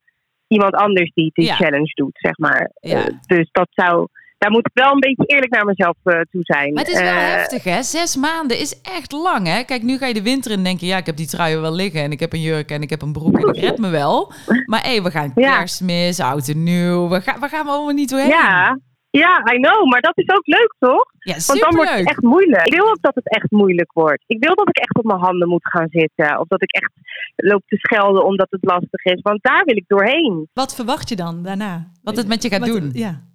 [0.51, 1.55] iemand anders die die Ja.
[1.55, 2.71] challenge doet, zeg maar.
[2.81, 3.07] Ja.
[3.07, 4.07] Eh, dus dat zou...
[4.39, 6.73] Daar moet ik wel een beetje eerlijk naar mezelf eh, toe zijn.
[6.73, 7.83] Maar het is wel Eh, heftig, hè?
[7.83, 9.63] Zes maanden is echt lang, hè?
[9.63, 10.87] Kijk, nu ga je de winter in en denk je...
[10.87, 13.03] ja, ik heb die truien wel liggen en ik heb een jurk en ik heb
[13.03, 14.33] een broek en ik red me wel.
[14.67, 15.57] Maar hé, we gaan Ja.
[15.59, 17.09] kerstmis, oud en nieuw.
[17.09, 18.29] We gaan, we gaan we allemaal niet doorheen.
[18.29, 18.79] Ja,
[19.11, 19.91] ja, I know.
[19.91, 21.05] Maar dat is ook leuk, toch?
[21.19, 22.67] ja Want dan wordt het echt moeilijk.
[22.67, 24.23] Ik wil ook dat het echt moeilijk wordt.
[24.27, 26.41] Ik wil dat ik echt op mijn handen moet gaan zitten.
[26.41, 26.93] Of dat ik echt
[27.37, 29.21] loop te schelden omdat het lastig is.
[29.21, 30.49] Want daar wil ik doorheen.
[30.53, 31.91] Wat verwacht je dan daarna?
[32.03, 32.91] Wat het met je gaat Wat- doen.
[32.93, 33.29] Ja.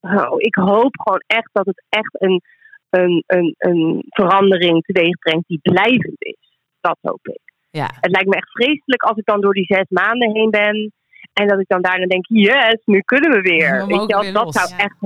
[0.00, 2.42] Oh, ik hoop gewoon echt dat het echt een,
[2.90, 6.58] een, een, een verandering teweeg brengt die blijvend is.
[6.80, 7.40] Dat hoop ik.
[7.70, 7.90] Ja.
[8.00, 10.92] Het lijkt me echt vreselijk als ik dan door die zes maanden heen ben.
[11.40, 13.86] En dat ik dan daarna denk, yes, nu kunnen we weer.
[13.86, 14.54] We Weet je, dat los.
[14.54, 14.96] zou echt,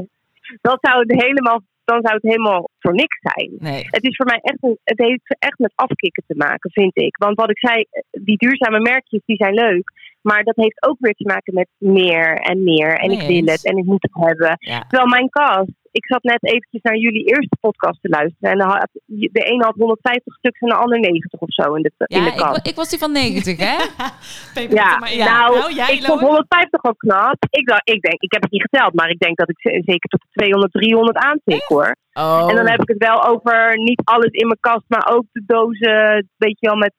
[0.61, 3.51] dat zou het helemaal, dan zou het helemaal voor niks zijn.
[3.59, 3.87] Nee.
[3.91, 7.17] Het is voor mij echt, een, het heeft echt met afkicken te maken, vind ik.
[7.17, 9.93] Want wat ik zei, die duurzame merkjes, die zijn leuk.
[10.21, 12.95] Maar dat heeft ook weer te maken met meer en meer.
[12.95, 14.57] En Nee ik wil het en ik moet het hebben.
[14.59, 14.81] Ja.
[14.89, 18.51] Terwijl mijn kast, ik zat net eventjes naar jullie eerste podcast te luisteren.
[18.51, 21.83] En de, had- de een had 150 stuks en de ander 90 of zo in
[21.83, 22.57] de, in Ja, de ik, kast.
[22.63, 23.77] wa- ik was die van 90, hè?
[24.81, 25.19] Ja, maar in.
[25.19, 26.31] nou, jij, ik vond Loan?
[26.31, 27.37] 150 ook knap.
[27.51, 30.09] Ik, dacht, ik, denk, ik heb het niet geteld, maar ik denk dat ik zeker
[30.09, 31.97] tot de 200, 300 aantik hoor.
[32.13, 32.47] Oh.
[32.51, 35.43] En dan heb ik het wel over niet alles in mijn kast, maar ook de
[35.47, 36.93] dozen, weet je wel, met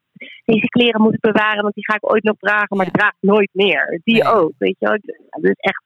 [0.45, 2.91] deze kleren moet ik bewaren, want die ga ik ooit nog dragen, maar Ja.
[2.91, 3.99] die draag ik nooit meer.
[4.03, 4.33] Die Nee.
[4.33, 4.97] ook, weet je wel.
[5.29, 5.83] Dat is echt,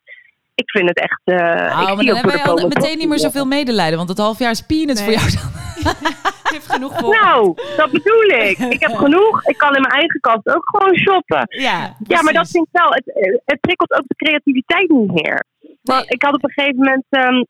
[0.56, 3.08] ik vind het echt, eh Oh, ik maar zie dan hebben wij al meteen niet
[3.08, 3.98] meer zoveel medelijden.
[3.98, 5.18] Want het half jaar is peanuts Nee.
[5.20, 5.94] voor jou dan.
[6.56, 7.16] heeft genoeg voor.
[7.22, 8.58] Nou, dat bedoel ik.
[8.58, 9.44] Ik heb genoeg.
[9.46, 11.44] Ik kan in mijn eigen kast ook gewoon shoppen.
[11.48, 12.90] Ja, Ja, maar dat vind ik wel.
[12.90, 15.46] Het, het prikkelt ook de creativiteit niet meer.
[15.82, 16.10] Want Nee.
[16.10, 17.44] ik had op een gegeven moment, ehm,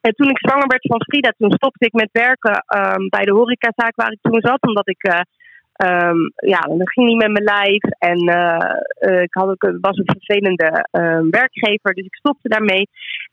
[0.00, 3.32] eh, toen ik zwanger werd van Frida, toen stopte ik met werken ehm, bij de
[3.32, 4.62] horecazaak waar ik toen zat.
[4.62, 5.20] Omdat ik, eh,
[5.76, 7.82] ehm, ja, dat ging niet met mijn lijf.
[7.98, 12.88] En eh, eh, ik had ook, was een vervelende ehm, werkgever, dus ik stopte daarmee.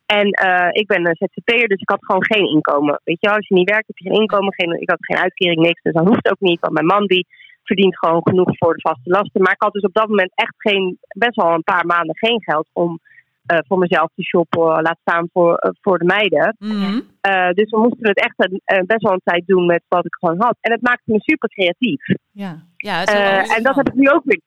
[0.05, 3.01] En eh, ik ben een ZZP'er, dus ik had gewoon geen inkomen.
[3.03, 4.53] Weet je, als je niet werkt, heb je geen inkomen.
[4.53, 5.81] Geen, ik had geen uitkering, niks.
[5.81, 7.27] Dus dat hoeft ook niet, want mijn man die
[7.63, 9.41] verdient gewoon genoeg voor de vaste lasten.
[9.41, 12.41] Maar ik had dus op dat moment echt geen, best wel een paar maanden geen
[12.43, 12.99] geld om
[13.45, 16.55] eh, voor mezelf te shoppen, laat staan voor, eh, voor de meiden.
[16.59, 16.99] Mhm.
[17.21, 20.15] Eh, dus we moesten het echt een, best wel een tijd doen met wat ik
[20.19, 20.57] gewoon had.
[20.59, 22.05] En het maakte me super creatief.
[22.31, 22.63] Ja.
[22.77, 24.41] Ja, het is en dat heb ik nu ook weer.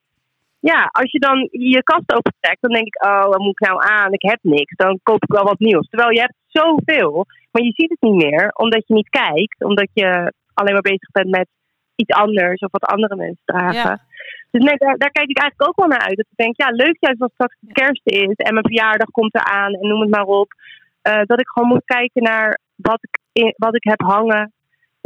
[0.61, 3.83] Ja, als je dan je kast opentrekt, dan denk ik, oh, wat moet ik nou
[3.83, 4.13] aan?
[4.13, 4.77] Ik heb niks.
[4.77, 5.89] Dan koop ik wel wat nieuws.
[5.89, 9.65] Terwijl je hebt zoveel, maar je ziet het niet meer, omdat je niet kijkt.
[9.65, 11.49] Omdat je alleen maar bezig bent met
[11.95, 13.91] iets anders of wat andere mensen dragen.
[13.91, 14.01] Ja.
[14.55, 16.17] Dus nee, daar, daar kijk ik eigenlijk ook wel naar uit.
[16.17, 19.35] Dat ik denk, ja, leuk juist als straks de kerst is en mijn verjaardag komt
[19.35, 20.53] eraan en noem het maar op.
[21.03, 24.53] Eh, dat ik gewoon moet kijken naar wat ik, in- wat ik heb hangen.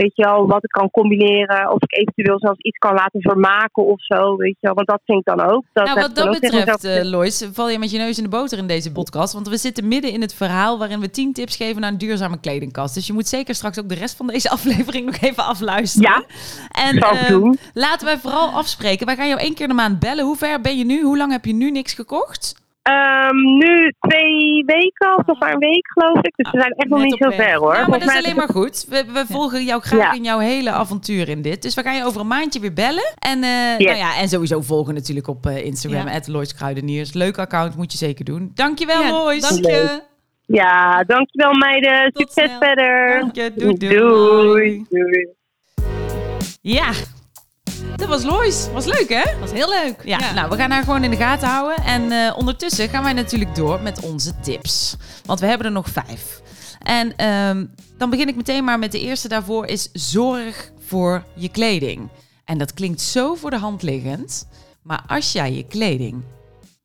[0.03, 1.71] Weet je wel, wat ik kan combineren.
[1.71, 4.37] Of ik eventueel zelfs iets kan laten vermaken of zo.
[4.37, 5.65] Weet je wel, want dat vind ik dan ook.
[5.73, 8.59] Dat nou, wat dat betreft, eh Lois, val je met je neus in de boter
[8.59, 9.33] in deze podcast.
[9.33, 12.41] Want we zitten midden in het verhaal waarin we 10 tips geven naar een duurzame
[12.41, 12.95] kledingkast.
[12.95, 16.11] Dus je moet zeker straks ook de rest van deze aflevering nog even afluisteren.
[16.11, 16.25] Ja,
[16.87, 17.59] en eh, doen.
[17.75, 19.07] laten wij vooral afspreken.
[19.07, 20.25] Wij gaan jou één keer in de maand bellen.
[20.25, 21.03] Hoe ver ben je nu?
[21.03, 22.68] Hoe lang heb je nu niks gekocht?
[22.89, 26.33] Ehm, nu twee weken of nog maar een week geloof ik.
[26.37, 27.75] Dus we zijn echt nog niet zo ver hoor.
[27.75, 28.87] Ja, maar dat is alleen maar goed.
[28.89, 30.13] We, we volgen jou graag Ja.
[30.13, 31.63] in jouw hele avontuur in dit.
[31.63, 33.13] Dus we gaan je over een maandje weer bellen.
[33.19, 33.51] En, eh,
[33.87, 36.07] nou ja, en sowieso volgen natuurlijk op eh, Instagram.
[36.07, 36.15] Ja.
[36.15, 37.13] at Lois Kruideniers.
[37.13, 38.51] Leuk account, moet je zeker doen.
[38.55, 39.49] Dankjewel, Ja, Lois.
[39.49, 40.01] dank je.
[40.47, 42.13] Ja, dankjewel meiden.
[42.13, 42.59] Tot Succes snel.
[42.59, 43.19] verder.
[43.21, 43.53] Dank je.
[43.57, 43.97] Doei, doei.
[43.99, 44.85] Doei.
[44.89, 45.29] Doei.
[46.61, 46.91] Ja,
[47.99, 48.69] dat was Lois.
[48.73, 49.23] Was leuk, hè?
[49.23, 50.03] Dat was heel leuk.
[50.05, 51.85] Ja, nou, we gaan haar gewoon in de gaten houden.
[51.85, 54.97] En eh, ondertussen gaan wij natuurlijk door met onze tips.
[55.25, 56.43] Want we hebben er nog vijf.
[56.83, 61.49] En ehm, dan begin ik meteen maar met de eerste daarvoor is zorg voor je
[61.49, 62.09] kleding.
[62.45, 64.49] En dat klinkt zo voor de hand liggend.
[64.83, 66.23] Maar als jij je kleding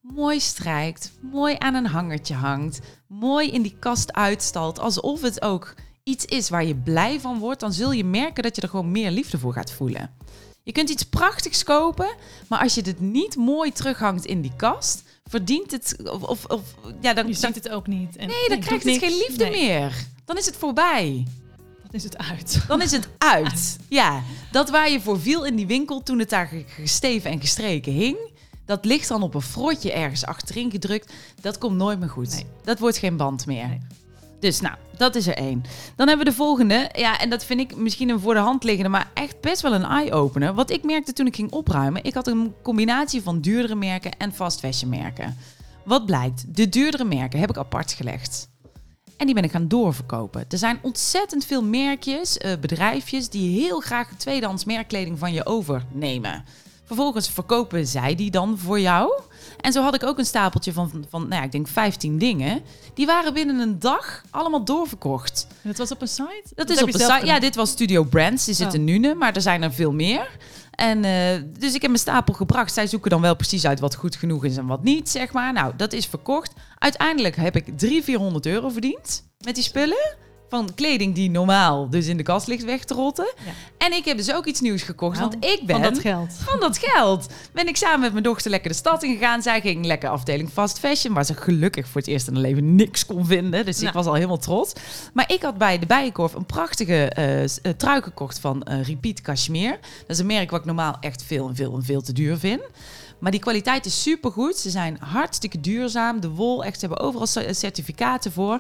[0.02, 5.73] mooi strijkt, mooi aan een hangertje hangt, mooi in die kast uitstalt, alsof het ook
[6.04, 8.91] iets is waar je blij van wordt, dan zul je merken dat je er gewoon
[8.91, 10.10] meer liefde voor gaat voelen.
[10.63, 12.15] Je kunt iets prachtigs kopen,
[12.49, 15.95] maar als je het niet mooi terughangt in die kast, verdient het.
[16.12, 16.62] Of, of, of
[17.02, 18.15] ja, dan, Je ziet het ook niet.
[18.15, 19.06] En nee, dan krijgt het niks.
[19.06, 20.06] geen liefde Nee, meer.
[20.26, 21.28] Dan is het voorbij.
[21.82, 22.62] Dan is het uit.
[22.67, 23.78] Dan is het uit.
[23.89, 24.21] Ja,
[24.52, 27.91] dat waar je voor viel in die winkel toen het daar ge- gesteven en gestreken
[27.93, 28.17] hing.
[28.65, 31.13] Dat ligt dan op een frotje ergens achterin gedrukt.
[31.41, 32.30] Dat komt nooit meer goed.
[32.34, 32.45] Nee.
[32.63, 33.78] Dat wordt geen band meer.
[34.43, 35.63] Dus nou, dat is er één.
[35.95, 36.89] Dan hebben we de volgende.
[36.93, 39.73] Ja, en dat vind ik misschien een voor de hand liggende, maar echt best wel
[39.73, 40.53] een eye-opener.
[40.53, 42.03] Wat ik merkte toen ik ging opruimen.
[42.03, 45.38] Ik had een combinatie van duurdere merken en fast fashion merken.
[45.84, 46.56] Wat blijkt?
[46.56, 48.49] De duurdere merken heb ik apart gelegd.
[49.17, 50.45] En die ben ik gaan doorverkopen.
[50.49, 56.45] Er zijn ontzettend veel merkjes, eh, bedrijfjes, die heel graag tweedehands merkkleding van je overnemen.
[56.84, 59.21] Vervolgens verkopen zij die dan voor jou.
[59.63, 62.62] En zo had ik ook een stapeltje van, van nou ja, ik denk 15 dingen.
[62.93, 65.47] Die waren binnen een dag allemaal doorverkocht.
[65.49, 66.43] En dat was op een site?
[66.56, 67.26] Dat is op zelf site.
[67.26, 68.45] Ja, dit was Studio Brands.
[68.45, 68.86] Die zitten Oh.
[68.86, 70.38] nu, nu, maar er zijn er veel meer.
[70.71, 72.73] En eh, dus ik heb mijn stapel gebracht.
[72.73, 75.54] Zij zoeken dan wel precies uit wat goed genoeg is en wat niet, zeg maar.
[75.54, 76.52] Nou, dat is verkocht.
[76.78, 80.15] Uiteindelijk heb ik 300, 400 euro verdiend met die spullen.
[80.53, 83.33] Van kleding die normaal dus in de kast ligt weg te rotten.
[83.45, 83.51] Ja.
[83.77, 85.17] En ik heb dus ook iets nieuws gekocht.
[85.19, 86.33] Nou, want ik ben Van dat geld.
[86.33, 89.41] van dat geld ben ik samen met mijn dochter lekker de stad ingegaan.
[89.41, 92.75] Zij ging lekker afdeling fast fashion, waar ze gelukkig voor het eerst in haar leven
[92.75, 93.65] niks kon vinden.
[93.65, 93.93] Dus ik Nou.
[93.93, 94.73] was al helemaal trots.
[95.13, 99.77] Maar ik had bij de Bijenkorf een prachtige eh, trui gekocht van eh, Repeat Cashmere.
[99.81, 102.37] Dat is een merk wat ik normaal echt veel en veel en veel te duur
[102.37, 102.61] vind.
[103.23, 104.55] Maar die kwaliteit is supergoed.
[104.57, 106.19] Ze zijn hartstikke duurzaam.
[106.19, 108.59] De wol, echt, ze hebben overal cer- certificaten voor.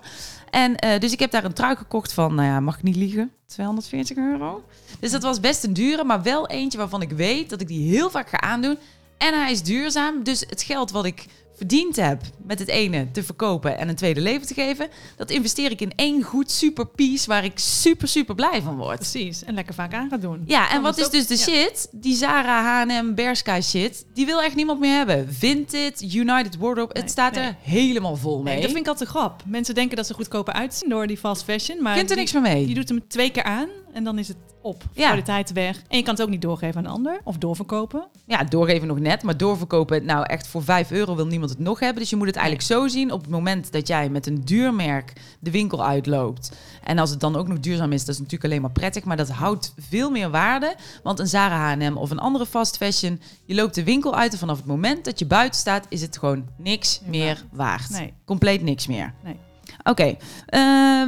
[0.49, 2.95] En eh, dus ik heb daar een trui gekocht van, nou ja, mag ik niet
[2.95, 4.63] liegen, 240 euro.
[4.99, 7.89] Dus dat was best een dure, maar wel eentje waarvan ik weet dat ik die
[7.89, 8.77] heel vaak ga aandoen.
[9.17, 10.23] En hij is duurzaam.
[10.23, 11.25] Dus het geld wat ik
[11.63, 15.71] verdiend heb met het ene te verkopen en een tweede leven te geven, dat investeer
[15.71, 18.95] ik in één goed super piece waar ik super, super blij van word.
[18.95, 19.43] Precies.
[19.43, 20.43] En lekker vaak aan gaat doen.
[20.45, 21.87] Ja, en wat is dus de shit?
[21.91, 25.33] Die Zara, H&M, Bershka shit, die wil echt niemand meer hebben.
[25.33, 28.55] Vinted, United Wardrobe, het staat er helemaal vol mee.
[28.55, 29.43] Dat vind ik altijd een grap.
[29.45, 31.81] Mensen denken dat ze goedkoper uitzien door die fast fashion.
[31.81, 32.67] Maar Je kunt er niks meer mee.
[32.67, 34.83] Je doet hem twee keer aan en dan is het op.
[34.93, 35.05] Ja.
[35.07, 35.81] Kwaliteit weg.
[35.87, 37.21] En je kan het ook niet doorgeven aan een ander.
[37.23, 38.07] Of doorverkopen.
[38.25, 41.79] Ja, doorgeven nog net, maar doorverkopen, nou echt voor 5 euro wil niemand het nog
[41.79, 42.01] hebben.
[42.01, 44.73] Dus je moet het eigenlijk zo zien op het moment dat jij met een duur
[44.73, 46.51] merk de winkel uitloopt.
[46.83, 49.03] En als het dan ook nog duurzaam is, dat is natuurlijk alleen maar prettig.
[49.03, 50.75] Maar dat houdt veel meer waarde.
[51.03, 54.39] Want een Zara H&M of een andere fast fashion, je loopt de winkel uit en
[54.39, 57.09] vanaf het moment dat je buiten staat, is het gewoon niks Ja.
[57.09, 57.89] meer waard.
[57.89, 58.13] Nee.
[58.25, 59.13] Compleet niks meer.
[59.23, 59.35] Nee.
[59.83, 60.17] Oké, eh,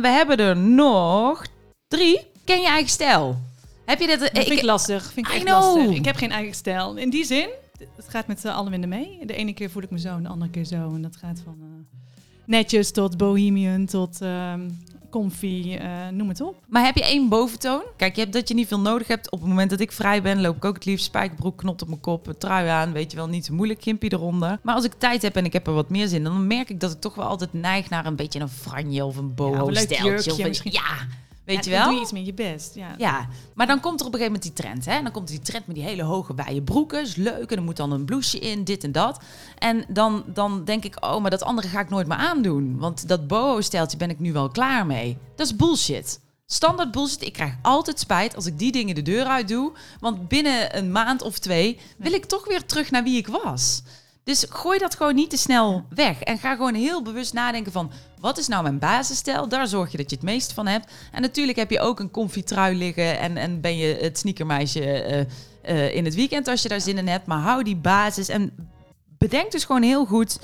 [0.02, 1.46] we hebben er nog
[1.88, 2.34] drie.
[2.46, 3.38] Ken je eigen stijl?
[3.86, 4.20] Heb je dit?
[4.20, 5.12] Dat vind ik, lastig.
[5.14, 5.76] Vind ik I echt know.
[5.76, 5.96] lastig.
[5.96, 6.96] Ik heb geen eigen stijl.
[6.96, 7.50] In die zin,
[7.96, 9.20] het gaat met eh, alle winden mee.
[9.26, 10.76] De ene keer voel ik me zo en de andere keer zo.
[10.76, 11.98] En dat gaat van eh,
[12.46, 14.70] netjes tot bohemian tot ehm,
[15.10, 16.56] comfy, eh, noem het op.
[16.68, 17.82] Maar heb je één boventoon?
[17.98, 19.32] Kijk, je hebt dat je niet veel nodig hebt.
[19.32, 21.88] Op het moment dat ik vrij ben, loop ik ook het liefst spijkerbroek, knot op
[21.88, 22.92] mijn kop, een trui aan.
[22.92, 24.60] Weet je wel, niet zo moeilijk, gimpje eronder.
[24.62, 26.70] Maar als ik tijd heb en ik heb er wat meer zin in, dan merk
[26.70, 29.44] ik dat ik toch wel altijd neig naar een beetje een franje of een Ja,
[29.44, 30.04] of een boho leuk steltje.
[30.06, 30.72] jurkje of een- misschien.
[30.72, 31.08] Ja,
[31.46, 31.86] weet Ja, je wel?
[31.86, 32.76] doe je iets met je best.
[32.76, 32.94] Ja.
[32.98, 34.86] Ja, maar dan komt er op een gegeven moment die trend.
[34.86, 35.02] Hè?
[35.04, 37.02] Dan komt die trend met die hele hoge wijde broeken.
[37.02, 37.52] Is leuk.
[37.52, 39.20] En er moet dan een blouseje in, dit en dat.
[39.58, 42.78] En dan, dan denk ik, oh, maar dat andere ga ik nooit meer aandoen.
[42.78, 45.18] Want dat boho-steltje ben ik nu wel klaar mee.
[45.36, 46.20] Dat is bullshit.
[46.46, 47.22] Standaard bullshit.
[47.22, 49.72] Ik krijg altijd spijt als ik die dingen de deur uit doe.
[50.00, 53.82] Want binnen een maand of twee wil ik toch weer terug naar wie ik was.
[54.26, 56.22] Dus gooi dat gewoon niet te snel weg.
[56.22, 57.92] En ga gewoon heel bewust nadenken van...
[58.20, 59.48] wat is nou mijn basisstijl?
[59.48, 60.92] Daar zorg je dat je het meest van hebt.
[61.12, 63.20] En natuurlijk heb je ook een comfy trui liggen...
[63.20, 65.26] en, en ben je het sneakermeisje eh,
[65.62, 67.26] eh, in het weekend als je daar zin in hebt.
[67.26, 68.70] Maar hou die basis en
[69.18, 70.40] bedenk dus gewoon heel goed...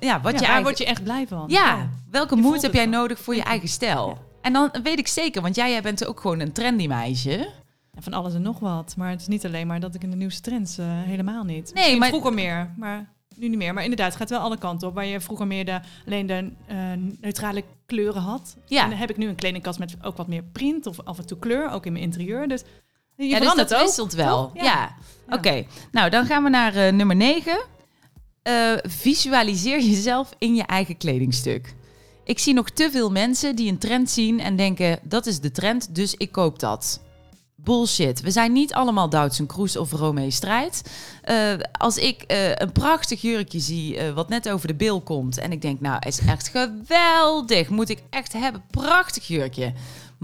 [0.00, 1.44] Ja, wat Ja, je waar word je echt blij van?
[1.48, 4.08] ja, welke moed heb jij nodig voor je eigen stijl?
[4.08, 4.22] Ja.
[4.40, 7.48] En dan weet ik zeker, want jij, jij bent ook gewoon een trendy meisje.
[7.98, 8.94] Van alles en nog wat.
[8.96, 11.64] Maar het is niet alleen maar dat ik in de nieuwste trends eh, helemaal niet.
[11.64, 13.74] Nee, Misschien maar- vroeger meer, maar nu niet meer.
[13.74, 14.94] Maar inderdaad, het gaat wel alle kanten op.
[14.94, 16.76] Waar je vroeger meer de, alleen de eh,
[17.20, 18.56] neutrale kleuren had.
[18.66, 18.82] Ja.
[18.82, 21.26] En dan heb ik nu een kledingkast met ook wat meer print of af en
[21.26, 22.48] toe kleur, ook in mijn interieur.
[22.48, 22.62] Dus
[23.16, 23.80] je ja, dus dat ook.
[23.80, 24.42] wisselt wel.
[24.52, 24.56] toch?
[24.56, 24.62] Ja.
[24.64, 24.94] Ja.
[25.28, 25.36] Ja.
[25.36, 27.58] Oké, nou dan gaan we naar eh, nummer 9.
[28.82, 31.74] visualiseer jezelf in je eigen kledingstuk.
[32.24, 35.50] Ik zie nog te veel mensen die een trend zien en denken: dat is de
[35.50, 37.02] trend, dus ik koop dat.
[37.64, 38.20] Bullshit.
[38.20, 40.82] We zijn niet allemaal Doutzen Kroes of Romee Strijd.
[41.22, 45.38] Eh, als ik eh, een prachtig jurkje zie eh, wat net over de bil komt
[45.38, 49.72] en ik denk, nou, is echt geweldig, moet ik echt hebben, prachtig jurkje.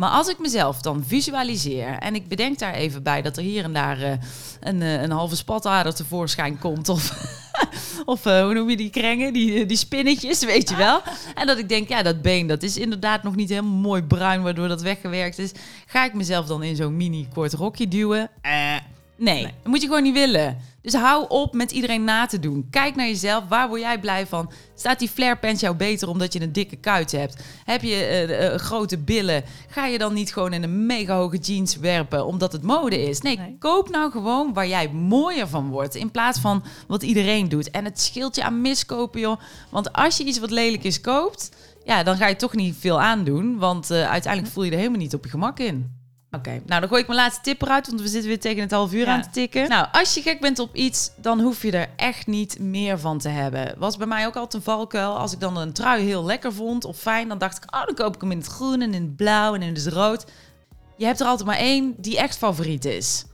[0.01, 3.65] Maar als ik mezelf dan visualiseer en ik bedenk daar even bij dat er hier
[3.65, 4.13] en daar eh,
[4.61, 7.13] een, eh, een halve spatader tevoorschijn komt of,
[8.05, 11.03] of eh, hoe noem je die krengen, die, die spinnetjes, weet je wel.
[11.35, 14.43] En dat ik denk, ja, dat been, dat is inderdaad nog niet helemaal mooi bruin,
[14.43, 15.53] waardoor dat weggewerkt is.
[15.87, 18.31] Ga ik mezelf dan in zo'n mini kort rokje duwen?
[18.41, 18.75] Eh,
[19.21, 20.57] nee, dat moet je gewoon niet willen.
[20.83, 22.67] Dus hou op met iedereen na te doen.
[22.71, 23.45] Kijk naar jezelf.
[23.49, 24.51] Waar word jij blij van?
[24.75, 27.43] Staat die flare pants jou beter omdat je een dikke kuit hebt?
[27.65, 29.45] Heb je eh, eh, grote billen?
[29.69, 33.21] Ga je dan niet gewoon in een mega hoge jeans werpen omdat het mode is?
[33.21, 33.57] Nee, Nee.
[33.59, 35.95] koop nou gewoon waar jij mooier van wordt.
[35.95, 37.71] In plaats van wat iedereen doet.
[37.71, 39.41] En het scheelt je aan miskopen, joh.
[39.71, 41.51] Want als je iets wat lelijk is koopt,
[41.85, 43.59] ja, dan ga je toch niet veel aandoen.
[43.59, 45.99] Want eh, uiteindelijk voel je er helemaal niet op je gemak in.
[46.33, 48.71] Oké, nou dan gooi ik mijn laatste tip eruit, want we zitten weer tegen het
[48.71, 49.13] half uur Ja.
[49.15, 49.69] aan te tikken.
[49.69, 53.19] Nou, als je gek bent op iets, dan hoef je er echt niet meer van
[53.19, 53.75] te hebben.
[53.79, 55.19] Was bij mij ook altijd een valkuil.
[55.19, 57.95] Als ik dan een trui heel lekker vond of fijn, dan dacht ik, oh, dan
[57.95, 60.25] koop ik hem in het groen en in het blauw en in het rood.
[60.97, 63.25] Je hebt er altijd maar één die echt favoriet is.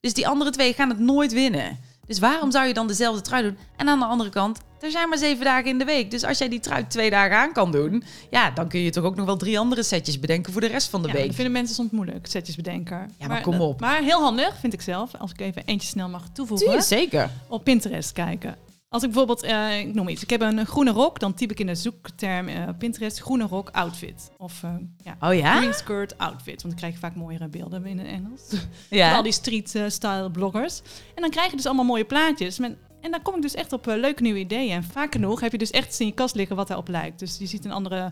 [0.00, 1.78] Dus die andere twee gaan het nooit winnen.
[2.06, 3.56] Dus waarom zou je dan dezelfde trui doen?
[3.76, 6.10] En aan de andere kant, er zijn maar zeven dagen in de week.
[6.10, 9.04] Dus als jij die trui twee dagen aan kan doen, ja, dan kun je toch
[9.04, 11.26] ook nog wel drie andere setjes bedenken voor de rest van de Ja, week.
[11.26, 13.10] dat vinden mensen soms moeilijk, setjes bedenken.
[13.18, 13.80] Ja, maar kom op.
[13.80, 16.72] Maar heel handig, vind ik zelf, als ik even eentje snel mag toevoegen.
[16.72, 17.30] Je, zeker.
[17.48, 18.56] op Pinterest kijken.
[18.88, 21.60] Als ik bijvoorbeeld, eh, ik noem iets, ik heb een groene rok, dan typ ik
[21.60, 24.30] in de zoekterm eh, Pinterest groene rok outfit.
[24.38, 24.70] Of eh,
[25.04, 25.56] ja, Oh ja?
[25.56, 28.42] green skirt outfit, want dan krijg je vaak mooiere beelden in het Engels.
[28.90, 29.14] Ja.
[29.16, 30.82] al die street style bloggers.
[31.14, 32.58] En dan krijg je dus allemaal mooie plaatjes.
[32.58, 34.70] Met, en dan kom ik dus echt op leuke nieuwe ideeën.
[34.72, 37.18] En vaak genoeg heb je dus echt in je kast liggen wat daarop lijkt.
[37.18, 38.10] Dus je ziet een andere,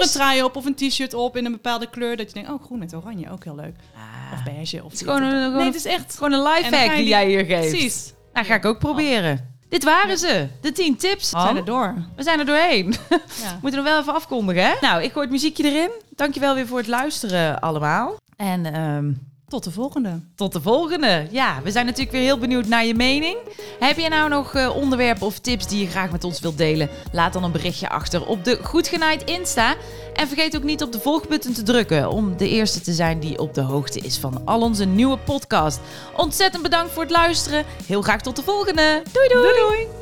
[0.00, 2.16] er trui op of een t-shirt op in een bepaalde kleur.
[2.16, 3.76] Dat je denkt, oh groen met oranje, ook heel leuk.
[3.94, 4.76] Ah, Of beige.
[4.84, 6.14] Of Het is gewoon een, nee, het is echt...
[6.14, 7.68] gewoon een life hack die die- jij hier geeft.
[7.70, 8.12] Precies.
[8.32, 9.51] Nou, ga ik ook proberen.
[9.72, 11.30] Dit waren ze, de 10 tips.
[11.30, 11.94] We zijn er door.
[12.16, 12.94] We zijn er doorheen.
[13.42, 13.58] Ja.
[13.62, 14.72] Moeten nog wel even afkondigen, hè?
[14.80, 15.90] Nou, ik gooi het muziekje erin.
[16.10, 18.16] Dankjewel weer voor het luisteren allemaal.
[18.36, 19.12] En ehm,
[19.52, 20.20] Tot de volgende.
[20.34, 21.26] tot de volgende.
[21.30, 23.36] Ja, we zijn natuurlijk weer heel benieuwd naar je mening.
[23.78, 26.88] Heb je nou nog eh, onderwerpen of tips die je graag met ons wilt delen?
[27.12, 29.74] Laat dan een berichtje achter op de Goed Genaaid Insta.
[30.14, 33.38] En vergeet ook niet op de volgbutton te drukken om de eerste te zijn die
[33.38, 35.80] op de hoogte is van al onze nieuwe podcast.
[36.16, 37.64] Ontzettend bedankt voor het luisteren.
[37.86, 39.02] Heel graag tot de volgende.
[39.12, 39.28] doei.
[39.28, 39.56] doei.
[39.56, 40.01] doei.